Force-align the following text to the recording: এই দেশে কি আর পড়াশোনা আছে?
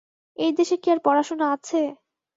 এই 0.37 0.51
দেশে 0.57 0.75
কি 0.77 0.87
আর 0.91 0.99
পড়াশোনা 1.05 1.45
আছে? 1.55 1.79